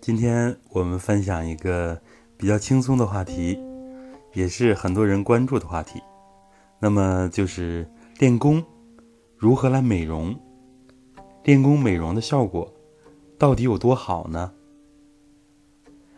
[0.00, 2.00] 今天我们分享一个
[2.36, 3.58] 比较轻松的话题，
[4.34, 6.02] 也是很多人关注的话题。
[6.78, 8.62] 那么就是练功
[9.36, 10.38] 如何来美容？
[11.42, 12.70] 练功美容的效果
[13.38, 14.52] 到底有多好呢？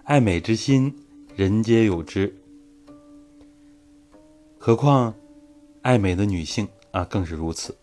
[0.04, 0.92] 爱美之心，
[1.34, 2.34] 人皆有之。
[4.58, 5.14] 何况
[5.82, 7.76] 爱美的女性啊，更是如此。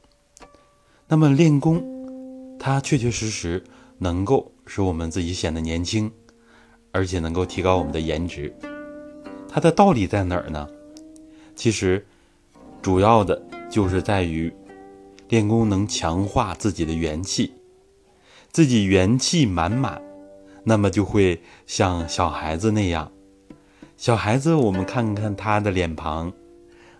[1.07, 1.81] 那么练功，
[2.65, 3.61] 它确确实实
[3.97, 4.49] 能够。
[4.65, 6.09] 使我们自己显得年轻，
[6.93, 8.55] 而且能够提高我们的颜值。
[9.49, 10.65] 它的道理在哪儿呢？
[11.53, 12.05] 其实，
[12.81, 14.49] 主要的就是在于
[15.27, 17.53] 练功能强化自己的元气，
[18.53, 20.01] 自己元气满满，
[20.63, 23.11] 那么就会像小孩子那样。
[23.97, 26.31] 小孩子，我们看看他的脸庞，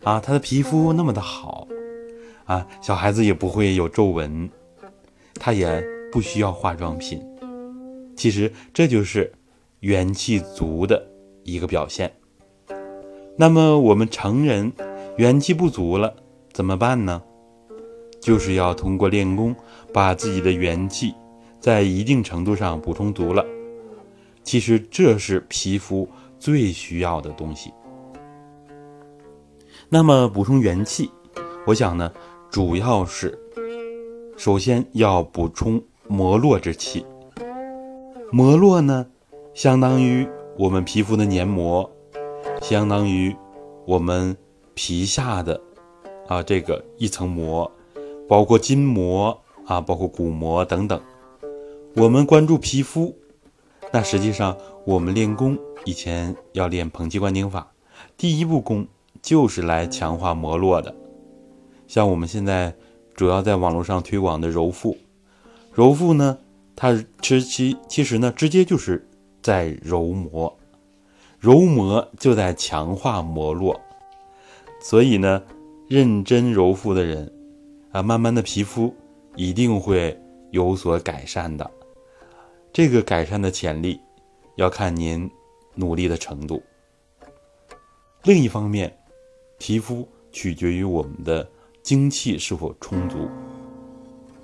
[0.03, 1.65] 啊，他的皮肤那么的好，
[2.43, 4.49] 啊，小孩子也不会有皱纹，
[5.35, 7.21] 他也不需要化妆品。
[8.15, 9.31] 其实这就是
[9.79, 11.05] 元气足的
[11.43, 12.11] 一个表现。
[13.35, 14.71] 那么我们成人
[15.17, 16.15] 元气不足了
[16.51, 17.21] 怎么办呢？
[18.21, 19.55] 就是要通过练功，
[19.91, 21.13] 把自己的元气
[21.59, 23.45] 在一定程度上补充足了。
[24.43, 26.07] 其实这是皮肤
[26.39, 27.73] 最需要的东西。
[29.89, 31.09] 那么补充元气，
[31.65, 32.11] 我想呢，
[32.49, 33.37] 主要是
[34.35, 37.05] 首先要补充膜络之气。
[38.31, 39.05] 膜络呢，
[39.53, 41.89] 相当于我们皮肤的黏膜，
[42.61, 43.35] 相当于
[43.85, 44.35] 我们
[44.73, 45.59] 皮下的
[46.27, 47.71] 啊这个一层膜，
[48.27, 50.99] 包括筋膜啊，包括骨膜等等。
[51.95, 53.15] 我们关注皮肤，
[53.91, 57.71] 那实际上我们练功以前要练捧气观顶法，
[58.17, 58.87] 第一步功
[59.21, 60.93] 就是来强化膜络的。
[61.87, 62.73] 像我们现在
[63.15, 64.97] 主要在网络上推广的揉腹，
[65.73, 66.37] 揉腹呢。
[66.75, 69.07] 它其其其实呢，直接就是
[69.43, 70.57] 在揉膜，
[71.39, 73.79] 揉膜就在强化膜络，
[74.81, 75.43] 所以呢，
[75.87, 77.31] 认真揉腹的人，
[77.91, 78.91] 啊，慢慢的皮肤
[79.35, 80.19] 一定会
[80.49, 81.69] 有所改善的。
[82.73, 83.99] 这个改善的潜力，
[84.55, 85.29] 要看您
[85.75, 86.61] 努力的程度。
[88.23, 88.91] 另一方面，
[89.59, 91.47] 皮肤取决于我们的
[91.83, 93.29] 精气是否充足。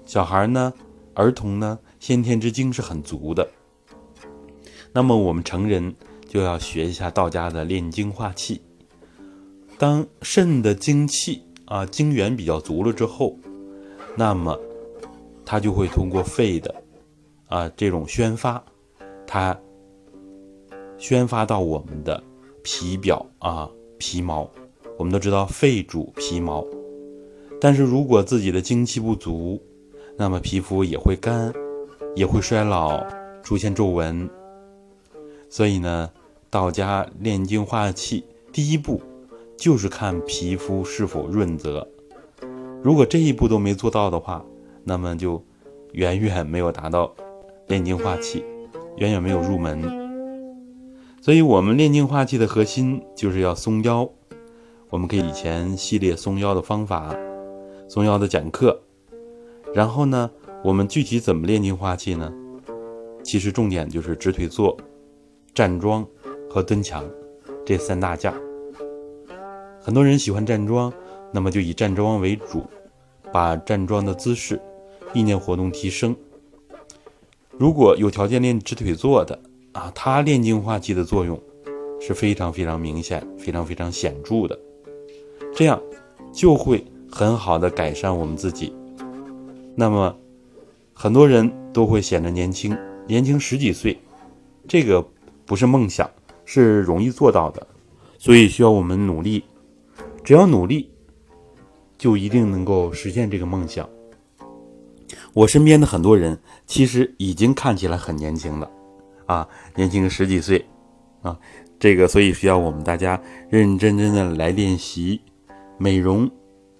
[0.05, 0.71] 小孩呢？
[1.15, 3.49] 儿童呢，先天之精是很足的。
[4.93, 5.93] 那么我们成人
[6.27, 8.61] 就要学一下道家的炼精化气。
[9.77, 13.37] 当肾的精气啊精元比较足了之后，
[14.15, 14.57] 那么
[15.45, 16.73] 它就会通过肺的
[17.47, 18.63] 啊这种宣发，
[19.27, 19.57] 它
[20.97, 22.21] 宣发到我们的
[22.63, 24.49] 皮表啊皮毛。
[24.97, 26.65] 我们都知道肺主皮毛，
[27.61, 29.61] 但是如果自己的精气不足，
[30.17, 31.53] 那么皮肤也会干，
[32.15, 33.05] 也会衰老，
[33.43, 34.29] 出现皱纹。
[35.49, 36.09] 所以呢，
[36.49, 39.01] 道家炼精化气，第一步
[39.57, 41.85] 就是看皮肤是否润泽。
[42.81, 44.45] 如果这一步都没做到的话，
[44.83, 45.43] 那么就
[45.91, 47.13] 远远没有达到
[47.67, 48.43] 炼精化气，
[48.97, 49.81] 远远没有入门。
[51.21, 54.09] 所以，我们炼精化气的核心就是要松腰。
[54.89, 57.13] 我们可以以前系列松腰的方法，
[57.89, 58.79] 重要的讲课。
[59.73, 60.29] 然后呢，
[60.63, 62.31] 我们具体怎么练精化气呢？
[63.23, 64.77] 其实重点就是直腿坐、
[65.53, 66.07] 站桩
[66.49, 67.03] 和蹲墙
[67.65, 68.33] 这三大件。
[69.81, 70.91] 很多人喜欢站桩，
[71.33, 72.63] 那么就以站桩为主，
[73.31, 74.59] 把站桩的姿势、
[75.13, 76.15] 意念活动提升。
[77.57, 79.37] 如果有条件练直腿坐的
[79.73, 81.39] 啊，它练精化气的作用
[81.99, 84.57] 是非常非常明显、非常非常显著的，
[85.53, 85.81] 这样
[86.31, 88.73] 就会很好的改善我们自己。
[89.75, 90.15] 那么，
[90.93, 92.77] 很多人都会显得年轻，
[93.07, 93.97] 年轻十几岁，
[94.67, 95.05] 这个
[95.45, 96.09] 不是梦想，
[96.45, 97.65] 是容易做到的，
[98.17, 99.43] 所以需要我们努力。
[100.23, 100.91] 只要努力，
[101.97, 103.87] 就一定能够实现这个梦想。
[105.33, 108.69] 我身边的很多人其实已经看起来很年轻了，
[109.25, 110.63] 啊，年轻十几岁，
[111.21, 111.39] 啊，
[111.79, 113.19] 这个所以需要我们大家
[113.49, 115.21] 认认真真的来练习
[115.77, 116.29] 美容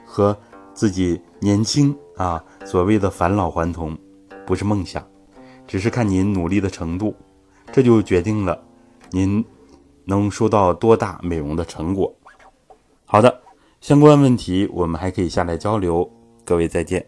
[0.10, 0.36] 和
[0.74, 1.96] 自己年轻。
[2.18, 3.98] 啊，所谓的返老还童，
[4.46, 5.02] 不是梦想，
[5.66, 7.16] 只是看您努力的程度，
[7.72, 8.62] 这就决定了
[9.10, 9.42] 您
[10.04, 12.14] 能收到多大美容的成果。
[13.06, 13.42] 好的，
[13.80, 16.12] 相关问题我们还可以下来交流，
[16.44, 17.06] 各位再见。